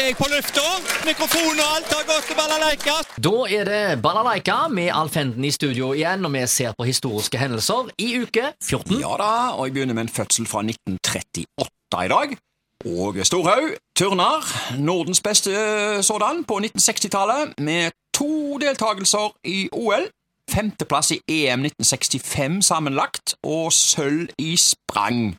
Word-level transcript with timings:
er 0.00 0.10
jeg 0.10 0.16
på 0.18 0.26
lufta. 0.28 0.64
Mikrofon 1.06 1.60
og 1.62 1.68
alt 1.76 1.92
har 1.94 2.04
gått 2.08 2.26
til 2.28 2.36
balalaika. 2.38 2.96
Da 3.26 3.34
er 3.58 3.68
det 3.68 3.82
Balalaika 4.04 4.56
med 4.68 4.90
Alf 4.92 5.16
Henden 5.16 5.44
i 5.44 5.52
studio 5.54 5.92
igjen, 5.96 6.24
og 6.26 6.34
vi 6.34 6.42
ser 6.50 6.74
på 6.76 6.86
historiske 6.88 7.40
hendelser 7.40 7.88
i 8.02 8.10
uke 8.20 8.50
14. 8.62 8.98
Ja 9.00 9.14
da, 9.20 9.30
og 9.56 9.68
jeg 9.68 9.76
begynner 9.76 9.96
med 9.96 10.08
en 10.08 10.12
fødsel 10.12 10.48
fra 10.50 10.64
1938 10.66 11.46
i 12.04 12.12
dag. 12.12 12.36
Og 12.86 13.16
Storhaug 13.26 13.70
turner, 13.96 14.44
Nordens 14.78 15.22
beste 15.24 15.50
sådan, 16.02 16.44
på 16.44 16.60
1960-tallet, 16.60 17.54
med 17.58 17.90
to 18.14 18.58
deltakelser 18.58 19.32
i 19.44 19.68
OL. 19.72 20.10
Femteplass 20.50 21.10
i 21.10 21.20
EM 21.28 21.64
1965 21.64 22.66
sammenlagt, 22.66 23.34
og 23.42 23.72
sølv 23.72 24.28
i 24.38 24.56
sprang. 24.56 25.36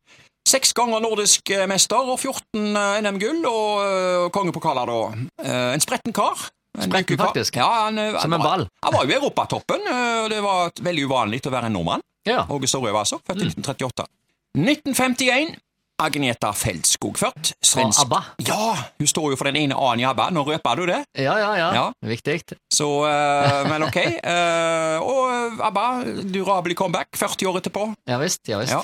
Seks 0.48 0.71
ganger 0.77 1.02
nordisk 1.04 1.50
mester 1.68 2.07
og 2.07 2.20
14 2.21 2.77
NM-gull 3.04 3.41
og 3.50 3.82
uh, 3.84 4.27
kongepokaler, 4.32 4.88
da. 4.88 5.26
Eh, 5.44 5.73
en 5.76 5.84
spretten 5.84 6.16
kar. 6.16 6.48
Spretten, 6.77 7.17
faktisk. 7.20 7.58
Ja, 7.59 7.67
han, 7.88 7.98
han, 7.98 8.20
Som 8.22 8.35
en 8.38 8.44
ball. 8.44 8.67
Han 8.86 8.94
var 8.94 9.03
jo 9.08 9.12
i 9.12 9.17
europatoppen, 9.17 9.81
eh, 9.91 10.27
det 10.31 10.39
var 10.45 10.72
veldig 10.86 11.08
uvanlig 11.09 11.41
å 11.49 11.52
være 11.52 11.72
en 11.72 11.75
nordmann. 11.80 12.03
Ja. 12.27 12.45
Åge 12.53 12.70
Storhaug, 12.70 12.95
altså. 13.02 13.20
Født 13.27 13.41
Mm. 13.41 13.48
i 13.48 13.49
1938. 13.55 14.08
1951. 14.58 15.55
Agneta 15.98 16.52
Feldskog 16.53 17.17
svensk. 17.17 17.55
Fra 17.66 18.03
ABBA. 18.03 18.20
Ja, 18.45 18.75
hun 19.00 19.08
står 19.09 19.31
jo 19.34 19.38
for 19.39 19.50
den 19.50 19.55
ene 19.58 19.73
A-en 19.81 20.00
i 20.00 20.05
ABBA. 20.05 20.27
Nå 20.30 20.44
røper 20.45 20.77
du 20.77 20.84
det. 20.86 21.00
Ja, 21.17 21.34
ja, 21.41 21.55
ja. 21.58 21.70
Ja. 21.73 21.86
Viktig. 22.05 22.44
Så, 22.70 22.86
uh, 23.02 23.64
men 23.66 23.81
ok. 23.88 23.98
Uh, 24.22 25.02
og 25.02 25.64
ABBA, 25.72 25.88
durabelig 26.30 26.77
comeback 26.77 27.17
40 27.17 27.50
år 27.50 27.58
etterpå. 27.64 27.88
Ja 28.05 28.20
visst, 28.22 28.44
ja 28.45 28.61
visst. 28.61 28.75
Ja. 28.77 28.84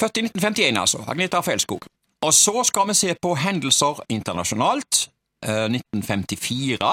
Født 0.00 0.18
i 0.18 0.24
1951, 0.26 0.78
altså. 0.80 1.04
Agneta 1.08 1.40
Felskog. 1.40 1.86
Og 2.22 2.34
så 2.34 2.62
skal 2.64 2.88
vi 2.88 2.94
se 2.94 3.14
på 3.22 3.34
hendelser 3.34 4.02
internasjonalt. 4.08 5.08
Eh, 5.44 5.68
1954. 5.70 6.92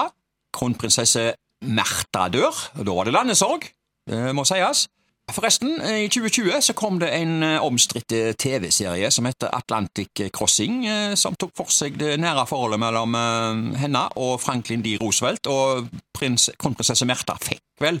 Kronprinsesse 0.54 1.34
Märtha 1.62 2.28
dør. 2.28 2.56
Da 2.84 2.94
var 2.94 3.04
det 3.06 3.14
landesorg, 3.14 3.68
det 4.08 4.34
må 4.34 4.44
sies. 4.44 4.88
Forresten, 5.30 5.76
i 5.86 6.08
2020 6.10 6.56
så 6.66 6.74
kom 6.74 6.98
det 6.98 7.12
en 7.14 7.42
eh, 7.46 7.62
omstridt 7.62 8.12
eh, 8.16 8.32
TV-serie 8.34 9.10
som 9.14 9.28
heter 9.28 9.52
Atlantic 9.54 10.24
Crossing, 10.34 10.86
eh, 10.86 11.14
som 11.14 11.36
tok 11.38 11.52
for 11.54 11.70
seg 11.70 11.98
det 12.00 12.16
nære 12.18 12.48
forholdet 12.50 12.82
mellom 12.82 13.14
eh, 13.14 13.78
henne 13.84 14.08
og 14.18 14.40
Franklin 14.42 14.82
D. 14.82 14.96
Roosevelt, 14.98 15.46
og 15.46 15.86
prins, 16.16 16.50
kronprinsesse 16.58 17.06
Märtha 17.06 17.38
fikk 17.38 17.62
vel 17.84 18.00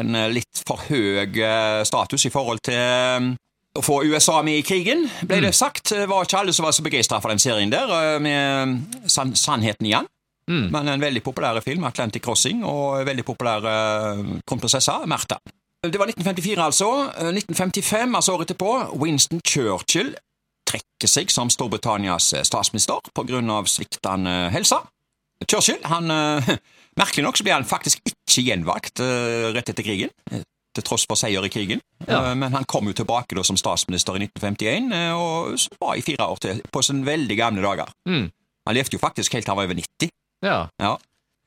en 0.00 0.18
eh, 0.18 0.30
litt 0.32 0.64
for 0.66 0.82
høy 0.88 1.22
eh, 1.22 1.82
status 1.86 2.26
i 2.26 2.32
forhold 2.34 2.64
til 2.66 2.80
eh, 2.80 3.30
å 3.74 3.82
få 3.82 4.00
USA 4.06 4.40
med 4.46 4.60
i 4.60 4.66
krigen, 4.66 5.08
ble 5.26 5.40
det 5.42 5.54
sagt. 5.56 5.90
Det 5.90 6.06
var 6.10 6.26
ikke 6.26 6.44
alle 6.44 6.54
som 6.54 6.66
var 6.66 6.74
så 6.76 6.84
begeistra 6.86 7.20
for 7.22 7.32
den 7.32 7.42
serien 7.42 7.72
der, 7.72 7.90
eh, 7.90 8.20
med 8.22 9.10
san 9.10 9.34
sannheten 9.34 9.86
igjen. 9.86 10.10
Men 10.46 10.88
en 10.92 11.00
veldig 11.00 11.22
populær 11.24 11.56
film, 11.64 11.86
Atlantic 11.88 12.22
Crossing, 12.22 12.64
og 12.68 13.06
veldig 13.08 13.24
populær 13.24 13.64
uh, 13.64 14.18
kronprinsesse, 14.44 14.92
Märtha. 15.08 15.38
Det 15.84 15.98
var 15.98 16.08
1954, 16.08 16.64
altså. 16.64 16.90
Eh, 17.16 17.32
1955, 17.32 18.14
altså 18.14 18.34
året 18.34 18.50
etterpå, 18.50 18.72
Winston 19.00 19.40
Churchill 19.40 20.14
trekker 20.68 21.10
seg 21.10 21.32
som 21.32 21.50
Storbritannias 21.52 22.32
eh, 22.32 22.44
statsminister 22.46 23.00
av 23.00 23.68
sviktende 23.68 24.34
helse. 24.54 24.80
Churchill, 25.50 25.82
han 25.84 26.10
eh, 26.10 26.56
Merkelig 27.00 27.24
nok 27.26 27.36
så 27.36 27.42
ble 27.42 27.56
han 27.56 27.64
faktisk 27.66 28.04
ikke 28.06 28.44
gjenvalgt 28.46 29.00
eh, 29.02 29.50
rett 29.50 29.72
etter 29.72 29.82
krigen, 29.82 30.12
eh, 30.30 30.44
til 30.74 30.84
tross 30.86 31.06
for 31.08 31.18
seier 31.18 31.44
i 31.46 31.50
krigen. 31.52 31.80
Ja. 32.08 32.30
Eh, 32.30 32.34
Men 32.36 32.52
han 32.52 32.64
kom 32.68 32.86
jo 32.90 32.92
tilbake 32.96 33.36
da 33.38 33.44
som 33.46 33.56
statsminister 33.60 34.16
i 34.18 34.24
1951, 34.26 34.92
eh, 34.92 35.12
og 35.14 35.56
var 35.80 35.94
i 35.96 36.04
fire 36.04 36.26
år 36.26 36.40
til, 36.42 36.62
på 36.72 36.82
sine 36.82 37.06
veldig 37.06 37.36
gamle 37.38 37.62
dager. 37.64 37.90
Mm. 38.08 38.30
Han 38.66 38.74
levde 38.76 38.96
jo 38.96 39.02
faktisk 39.02 39.32
helt 39.36 39.44
til 39.46 39.52
han 39.52 39.60
var 39.60 39.68
over 39.68 39.80
90. 39.80 40.10
Ja. 40.44 40.58
Ja. 40.82 40.96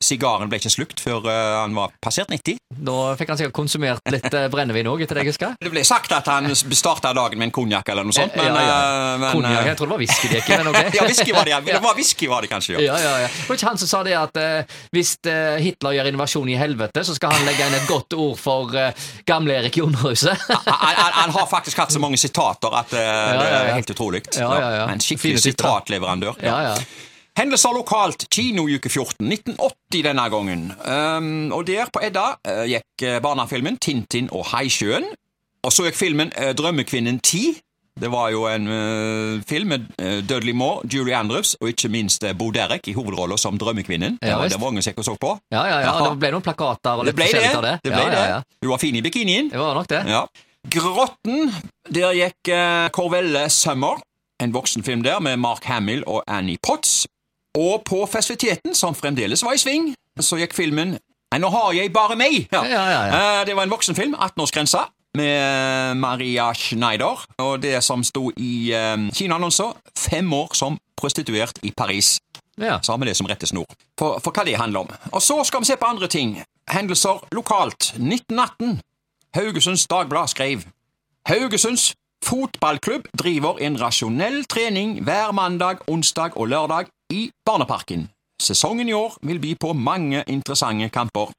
Sigaren 0.03 0.49
ble 0.51 0.59
ikke 0.61 0.69
slukt 0.69 0.99
før 1.01 1.25
uh, 1.25 1.61
han 1.63 1.73
var 1.73 1.93
passert 2.03 2.29
90. 2.29 2.59
Da 2.85 2.95
fikk 3.17 3.31
han 3.31 3.39
sikkert 3.39 3.55
konsumert 3.57 4.11
litt 4.13 4.27
uh, 4.29 4.43
brennevin 4.53 4.85
òg, 4.91 5.01
etter 5.01 5.17
det 5.17 5.23
jeg 5.25 5.31
husker. 5.33 5.55
Det 5.63 5.71
ble 5.73 5.81
sagt 5.87 6.11
at 6.13 6.27
han 6.29 6.51
starta 6.55 7.13
dagen 7.17 7.39
med 7.41 7.49
en 7.49 7.53
konjakk 7.55 7.89
eller 7.89 8.05
noe 8.05 8.13
sånt, 8.15 8.35
men, 8.37 8.45
Ja, 8.45 8.61
ja. 8.61 8.75
eh, 8.77 9.17
men 9.23 9.31
Konjakk, 9.33 9.57
eh, 9.63 9.69
jeg 9.71 9.79
tror 9.79 9.89
det 9.89 9.95
var 9.95 10.01
whiskydekket, 10.03 10.61
men 10.61 10.69
ok. 10.71 10.77
Ja, 10.99 11.07
whisky 11.09 11.33
var 11.33 11.47
det, 11.49 11.53
ja. 11.55 11.59
Det 11.67 11.81
var 11.83 11.97
whisky 11.97 12.29
var 12.29 12.45
det 12.45 12.51
kanskje, 12.51 12.77
ja. 12.77 12.97
Ja, 13.01 13.15
ja, 13.23 13.31
var 13.49 13.57
ikke 13.59 13.67
han 13.71 13.81
som 13.81 13.89
sa 13.89 14.03
det 14.05 14.13
at 14.19 14.37
eh, 14.41 14.77
hvis 14.95 15.15
eh, 15.27 15.57
Hitler 15.65 15.97
gjør 15.97 16.11
invasjon 16.13 16.53
i 16.53 16.59
helvete, 16.61 17.03
så 17.07 17.17
skal 17.17 17.33
han 17.33 17.47
legge 17.49 17.65
inn 17.67 17.77
et 17.79 17.89
godt 17.89 18.13
ord 18.19 18.37
for 18.39 18.77
eh, 18.77 19.09
gamle 19.27 19.57
Erik 19.63 19.81
Jonhuset? 19.81 20.45
Han, 20.53 20.63
han, 20.69 21.11
han 21.23 21.35
har 21.39 21.49
faktisk 21.51 21.81
hatt 21.81 21.95
så 21.95 22.01
mange 22.03 22.21
sitater 22.21 22.77
at 22.83 22.93
eh, 22.93 23.33
det 23.41 23.49
er 23.49 23.73
helt 23.73 23.93
utrolig. 23.97 24.23
Ja, 24.37 24.53
ja, 24.61 24.71
ja. 24.83 24.87
En 24.93 25.01
skikkelig 25.03 25.41
sitatleverandør. 25.49 26.37
ja, 26.45 26.61
ja. 26.69 26.77
Hendelser 27.37 27.69
lokalt, 27.69 28.23
kinouke 28.33 28.89
14, 28.89 29.21
1980 29.21 30.01
denne 30.07 30.23
gangen. 30.33 30.61
Um, 30.81 31.51
og 31.53 31.67
der 31.67 31.85
på 31.93 32.01
Edda 32.01 32.31
uh, 32.33 32.63
gikk 32.65 33.03
eh, 33.05 33.19
barnefilmen 33.21 33.77
Tintin 33.77 34.31
og 34.33 34.47
Haisjøen. 34.55 35.05
Og 35.61 35.73
så 35.73 35.85
gikk 35.85 35.99
filmen 35.99 36.31
uh, 36.33 36.55
Drømmekvinnen 36.57 37.19
10. 37.21 37.59
Det 38.01 38.09
var 38.09 38.31
jo 38.33 38.47
en 38.49 38.65
uh, 38.65 39.43
film 39.45 39.69
med 39.69 39.85
Dudley 40.25 40.55
Moore, 40.57 40.89
Julie 40.89 41.13
Andrews 41.17 41.53
og 41.61 41.69
ikke 41.69 41.91
minst 41.93 42.25
Bo 42.37 42.49
Derek 42.53 42.89
i 42.89 42.95
hovedrollen 42.97 43.37
som 43.37 43.59
Drømmekvinnen. 43.61 44.17
Ja, 44.21 44.39
det 44.41 44.57
var 44.57 44.63
mange 44.71 44.81
som 44.81 45.05
så 45.05 45.13
på. 45.21 45.35
ja, 45.53 45.65
ja, 45.69 45.79
ja. 45.85 45.91
Det 46.07 46.15
ble 46.17 46.31
noen 46.33 46.45
plakater 46.45 47.03
og 47.03 47.05
Det 47.05 47.13
litt 47.13 47.21
forskjellig 47.21 47.51
av 47.59 47.67
det. 47.67 47.75
det, 47.83 47.91
ble 47.93 48.01
ja, 48.01 48.09
det. 48.09 48.23
Ja, 48.23 48.31
ja. 48.31 48.39
Hun 48.65 48.71
var 48.71 48.81
fin 48.81 48.97
i 48.97 49.03
bikinien. 49.05 49.51
Det 49.53 49.61
var 49.61 49.77
nok 49.77 49.91
det. 49.93 50.01
Ja. 50.09 50.23
Grotten, 50.73 51.53
der 51.93 52.17
gikk 52.17 52.49
Corvelle 52.97 53.45
Summer, 53.53 54.01
en 54.41 54.57
voksenfilm 54.57 55.05
der 55.05 55.21
med 55.21 55.37
Mark 55.37 55.69
Hamill 55.69 56.01
og 56.07 56.23
Annie 56.25 56.57
Potts. 56.57 57.05
Og 57.57 57.81
på 57.87 58.03
festiviteten, 58.05 58.75
som 58.77 58.95
fremdeles 58.95 59.41
var 59.43 59.57
i 59.57 59.61
sving, 59.61 59.91
så 60.21 60.37
gikk 60.37 60.53
filmen 60.57 60.97
nå 61.37 61.49
har 61.51 61.73
jeg 61.75 61.91
bare 61.93 62.15
meg! 62.15 62.45
Ja, 62.53 62.61
ja, 62.65 62.83
ja. 62.89 63.01
Eh, 63.41 63.45
Det 63.45 63.55
var 63.55 63.67
en 63.67 63.69
voksenfilm, 63.73 64.13
18-årsgrensa, 64.15 64.85
med 65.19 65.33
eh, 65.35 65.93
Maria 65.99 66.53
Schneider. 66.55 67.25
Og 67.43 67.61
det 67.61 67.83
som 67.83 68.03
sto 68.03 68.31
i 68.37 68.71
eh, 68.73 68.95
kinoannonser, 69.13 69.75
fem 69.97 70.33
år 70.33 70.55
som 70.55 70.77
prostituert 70.97 71.59
i 71.67 71.73
Paris. 71.77 72.17
Ja. 72.57 72.79
Så 72.81 72.93
har 72.93 72.97
vi 73.03 73.09
det 73.09 73.17
som 73.19 73.27
rettesnor 73.27 73.67
for, 73.99 74.21
for 74.23 74.31
hva 74.31 74.45
det 74.47 74.55
handler 74.57 74.87
om. 74.87 74.95
Og 75.11 75.21
så 75.21 75.41
skal 75.45 75.61
vi 75.61 75.69
se 75.69 75.77
på 75.77 75.85
andre 75.85 76.07
ting. 76.07 76.37
Hendelser 76.71 77.19
lokalt. 77.35 77.91
1918. 77.99 78.79
Haugesunds 79.35 79.85
Dagblad 79.91 80.31
skrev 80.31 80.63
Haugesunds 81.27 81.91
fotballklubb 82.25 83.11
driver 83.19 83.59
en 83.61 83.77
rasjonell 83.77 84.45
trening 84.49 85.03
hver 85.05 85.35
mandag, 85.35 85.83
onsdag 85.91 86.39
og 86.39 86.47
lørdag 86.49 86.87
i 87.13 87.29
Barneparken. 87.45 88.09
Sesongen 88.41 88.89
i 88.89 88.93
år 88.93 89.17
vil 89.21 89.39
by 89.39 89.55
på 89.59 89.73
mange 89.73 90.23
interessante 90.27 90.89
kamper. 90.89 91.31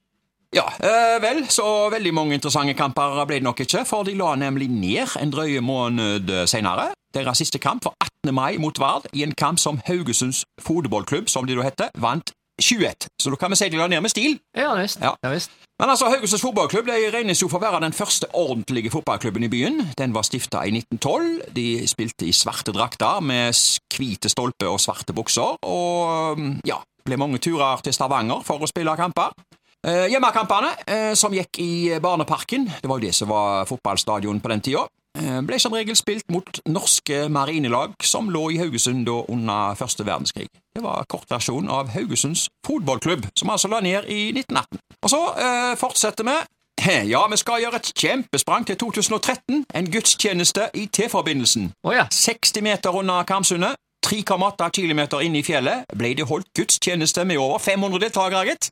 Ja, 0.54 0.64
eh, 0.80 1.18
vel, 1.22 1.44
så 1.52 1.90
veldig 1.92 2.14
mange 2.14 2.34
interessante 2.34 2.74
kamper 2.74 3.24
ble 3.26 3.36
det 3.36 3.44
nok 3.44 3.60
ikke, 3.60 3.84
for 3.84 4.02
de 4.02 4.14
la 4.16 4.34
nemlig 4.34 4.70
ned 4.72 5.18
en 5.20 5.32
drøye 5.32 5.60
måned 5.60 6.32
senere. 6.48 6.94
Deres 7.14 7.38
siste 7.38 7.58
kamp 7.58 7.84
var 7.84 7.94
18. 8.00 8.34
mai 8.34 8.56
mot 8.56 8.78
Vard, 8.80 9.06
i 9.12 9.22
en 9.22 9.34
kamp 9.34 9.58
som 9.58 9.80
Haugesunds 9.86 10.44
fotballklubb, 10.60 11.28
som 11.28 11.46
de 11.46 11.56
da 11.56 11.68
heter, 11.68 11.92
vant 11.96 12.32
21. 12.62 13.08
Så 13.22 13.30
da 13.30 13.38
kan 13.41 13.50
vi 13.52 13.58
si 13.60 13.69
de 13.70 13.80
la 13.80 13.88
ned 13.91 14.02
med 14.04 14.12
stil. 14.12 14.38
Ja 14.56 14.74
visst. 14.78 15.00
Ja. 15.02 15.14
Ja, 15.22 15.32
visst. 15.32 15.54
Men 15.78 15.92
altså, 15.92 16.08
Haugesunds 16.10 16.42
fotballklubb 16.42 16.88
de 16.91 17.10
regnes 17.14 17.38
jo 17.42 17.46
for 17.50 17.60
å 17.60 17.66
være 17.69 17.84
den 17.84 17.94
første 17.94 18.26
ordentlige 18.34 18.91
fotballklubben 18.91 19.46
i 19.46 19.50
byen. 19.52 19.84
Den 19.98 20.14
var 20.14 20.26
stifta 20.26 20.64
i 20.66 20.72
1912. 20.74 21.52
De 21.54 21.69
spilte 21.86 22.26
i 22.26 22.34
svarte 22.34 22.74
drakter 22.74 23.22
med 23.22 23.54
hvite 23.94 24.32
stolper 24.32 24.72
og 24.72 24.82
svarte 24.82 25.14
bukser, 25.14 25.60
og 25.62 26.38
mm, 26.38 26.56
ja, 26.66 26.80
ble 27.06 27.20
mange 27.20 27.38
turer 27.42 27.84
til 27.86 27.94
Stavanger 27.94 28.42
for 28.46 28.62
å 28.62 28.70
spille 28.70 28.96
kamper. 28.98 29.30
Eh, 29.86 30.08
hjemmekampene, 30.10 30.72
eh, 30.90 31.12
som 31.14 31.34
gikk 31.34 31.60
i 31.62 31.98
Barneparken, 32.02 32.66
det 32.66 32.88
var 32.90 32.98
jo 32.98 33.06
det 33.06 33.14
som 33.14 33.30
var 33.30 33.66
fotballstadion 33.70 34.40
på 34.42 34.50
den 34.50 34.60
tida, 34.60 34.82
eh, 34.82 34.97
ble 35.46 35.58
som 35.60 35.74
regel 35.74 35.96
spilt 35.98 36.28
mot 36.32 36.60
norske 36.68 37.26
marinelag 37.32 37.96
som 38.04 38.30
lå 38.32 38.48
i 38.54 38.58
Haugesund 38.60 39.06
da 39.08 39.20
under 39.28 39.74
første 39.78 40.06
verdenskrig. 40.06 40.48
Det 40.74 40.84
var 40.84 41.06
kortversjonen 41.10 41.70
av 41.70 41.88
Haugesunds 41.94 42.48
fotballklubb, 42.66 43.26
som 43.37 43.50
altså 43.50 43.69
la 43.69 43.81
ned 43.81 44.06
i 44.06 44.28
1918. 44.31 44.78
Og 45.02 45.10
så 45.10 45.20
eh, 45.44 45.75
fortsetter 45.81 46.25
vi. 46.28 46.38
Ja, 47.12 47.26
vi 47.26 47.37
skal 47.37 47.62
gjøre 47.62 47.81
et 47.81 47.93
kjempesprang 47.98 48.66
til 48.66 48.76
2013. 48.78 49.64
En 49.75 49.90
gudstjeneste 49.90 50.69
i 50.75 50.87
T-forbindelsen. 50.87 51.72
Oh, 51.82 51.94
ja. 51.94 52.06
60 52.10 52.62
meter 52.62 52.94
under 52.94 53.22
Karmsundet, 53.22 53.75
3,8 54.06 54.69
km 54.70 55.00
inne 55.22 55.40
i 55.40 55.43
fjellet, 55.43 55.90
ble 55.98 56.14
det 56.14 56.28
holdt 56.31 56.46
gudstjeneste 56.54 57.25
med 57.25 57.43
over 57.43 57.58
500 57.58 57.98
deltakere, 58.06 58.44
gitt. 58.52 58.70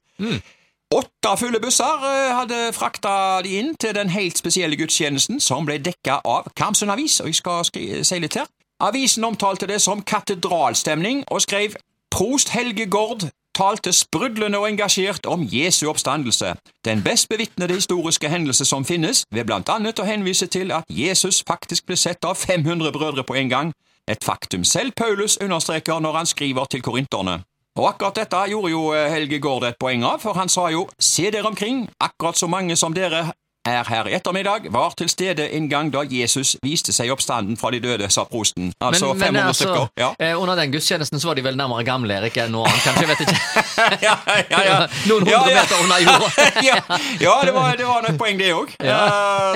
Åtte 0.94 1.37
fulle 1.38 1.61
busser 1.61 2.03
eh, 2.06 2.35
hadde 2.37 2.59
frakta 2.73 3.43
de 3.43 3.56
inn 3.59 3.73
til 3.75 3.94
den 3.94 4.11
helt 4.15 4.38
spesielle 4.38 4.77
gudstjenesten, 4.79 5.41
som 5.41 5.67
ble 5.67 5.81
dekka 5.83 6.21
av 6.25 6.47
Karmsund 6.56 6.94
Avis, 6.94 7.19
og 7.21 7.33
jeg 7.33 7.41
skal 7.41 8.05
si 8.06 8.21
litt 8.23 8.38
her. 8.38 8.47
Avisen 8.81 9.25
omtalte 9.25 9.67
det 9.67 9.81
som 9.83 10.03
katedralstemning, 10.03 11.25
og 11.31 11.43
skrev 11.43 11.75
Prost 12.15 12.53
Helge 12.55 12.87
Gord 12.87 13.27
talte 13.56 13.93
sprudlende 13.93 14.59
og 14.59 14.69
engasjert 14.69 15.27
om 15.27 15.43
Jesu 15.50 15.88
oppstandelse, 15.91 16.55
den 16.85 17.03
best 17.03 17.29
bevitnede 17.29 17.75
historiske 17.75 18.29
hendelse 18.29 18.65
som 18.65 18.85
finnes, 18.85 19.25
ved 19.33 19.49
blant 19.49 19.73
annet 19.73 19.99
å 19.99 20.06
henvise 20.06 20.47
til 20.47 20.71
at 20.77 20.85
Jesus 20.93 21.43
faktisk 21.49 21.88
ble 21.88 21.97
sett 21.97 22.25
av 22.25 22.37
500 22.37 22.93
brødre 22.93 23.25
på 23.25 23.35
en 23.41 23.50
gang, 23.50 23.75
et 24.06 24.23
faktum 24.25 24.65
selv 24.65 24.93
Paulus 24.97 25.38
understreker 25.43 25.99
når 25.99 26.21
han 26.21 26.27
skriver 26.27 26.65
til 26.65 26.83
korinterne. 26.83 27.41
Og 27.76 27.90
akkurat 27.90 28.17
dette 28.17 28.38
gjorde 28.49 28.70
jo 28.73 28.87
eh, 28.96 29.11
Helge 29.12 29.38
Gaard 29.43 29.67
et 29.69 29.76
poeng 29.81 30.05
av, 30.08 30.23
for 30.23 30.38
han 30.38 30.49
sa 30.49 30.70
jo 30.73 30.87
se 30.96 31.28
dere 31.32 31.50
omkring, 31.50 31.84
akkurat 32.00 32.38
så 32.38 32.49
mange 32.49 32.76
som 32.81 32.94
dere 32.96 33.26
er 33.67 33.89
her 33.89 34.09
i 34.09 34.15
ettermiddag, 34.17 34.69
var 34.73 34.95
til 34.99 35.09
stede 35.11 35.49
en 35.57 35.69
gang 35.71 35.91
da 35.93 36.05
Jesus 36.11 36.57
viste 36.63 36.95
seg 36.95 37.11
oppstanden 37.13 37.59
fra 37.61 37.71
de 37.75 37.81
døde, 37.83 38.09
sa 38.13 38.25
prosten. 38.31 38.73
Altså 38.81 39.13
500 39.15 39.43
altså, 39.43 39.65
stykker. 39.65 39.89
Ja. 40.01 40.11
eh, 40.21 40.41
under 40.41 40.57
den 40.57 40.73
gudstjenesten 40.73 41.21
så 41.21 41.31
var 41.31 41.39
de 41.39 41.45
vel 41.45 41.59
nærmere 41.59 41.85
Gamle-Erik 41.87 42.39
enn 42.43 42.53
noe 42.55 42.69
annet, 42.69 42.83
kanskje? 42.85 43.05
Jeg 43.05 43.11
vet 43.13 43.21
ikke. 43.27 43.67
ja, 44.07 44.17
ja, 44.51 44.63
ja. 44.69 44.79
Noen 45.11 45.27
hundre 45.29 45.55
meter 45.55 45.83
under 45.83 46.05
jorda. 46.07 46.49
ja, 46.69 46.79
ja 47.21 47.37
det, 47.47 47.55
var, 47.57 47.77
det 47.79 47.89
var 47.89 48.11
et 48.11 48.21
poeng, 48.21 48.41
det 48.41 48.53
òg. 48.57 48.75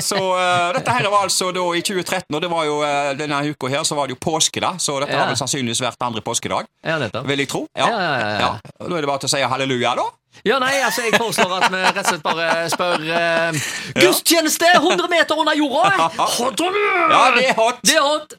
så 0.05 0.21
uh, 0.21 0.71
dette 0.77 0.97
her 0.97 1.11
var 1.11 1.27
altså 1.29 1.51
da 1.57 1.67
i 1.77 1.83
2013, 1.85 2.27
og 2.35 2.43
det 2.45 2.53
var 2.53 2.69
jo 2.69 2.79
uh, 2.85 3.13
denne 3.19 3.43
uka 3.51 3.73
her 3.73 3.87
så 3.87 3.99
var 3.99 4.11
det 4.11 4.19
jo 4.19 4.23
påske, 4.23 4.63
da. 4.63 4.75
Så 4.79 4.99
dette 5.03 5.17
har 5.17 5.29
vel 5.31 5.39
sannsynligvis 5.41 5.83
vært 5.85 6.09
andre 6.11 6.25
påskedag, 6.25 6.69
Ja, 6.85 6.99
vil 6.99 7.45
jeg 7.45 7.51
tro. 7.51 7.67
Ja, 7.77 7.89
ja, 7.91 8.01
ja, 8.01 8.31
ja. 8.41 8.51
Og 8.81 8.91
Da 8.91 8.97
er 8.97 9.05
det 9.05 9.11
bare 9.11 9.23
til 9.23 9.31
å 9.31 9.35
si 9.35 9.45
halleluja, 9.55 9.95
da. 9.99 10.09
Ja, 10.45 10.59
nei, 10.59 10.73
altså, 10.81 11.03
jeg 11.05 11.19
foreslår 11.21 11.53
at 11.59 11.67
vi 11.73 11.81
rett 11.85 11.99
og 12.01 12.07
slett 12.09 12.23
bare 12.25 12.47
spør 12.73 13.03
eh, 13.05 13.59
Gudstjeneste 13.99 14.71
100 14.79 15.11
meter 15.13 15.41
under 15.43 15.57
jorda! 15.59 16.09
Hot, 16.39 16.61
Ja, 16.61 17.25
det 17.37 17.49
er 17.51 17.59
hot. 17.59 17.83
Det 17.85 17.97
er 17.99 18.05
hot! 18.07 18.29